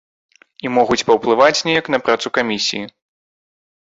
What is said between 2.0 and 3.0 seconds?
працу камісіі.